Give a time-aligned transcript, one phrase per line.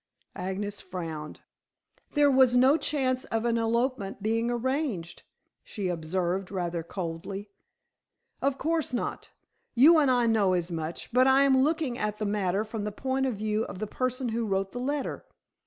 [0.35, 1.41] Agnes frowned.
[2.13, 5.21] "There was no chance of an elopement being arranged,"
[5.63, 7.51] she observed rather coldly.
[8.41, 9.29] "Of course not.
[9.75, 12.91] You and I know as much, but I am looking at the matter from the
[12.91, 15.23] point of view of the person who wrote the letter.